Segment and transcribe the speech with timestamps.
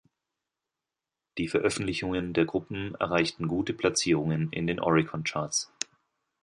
[1.37, 5.71] Die Veröffentlichungen der Gruppen erreichten gute Platzierungen in den Oricon-Charts.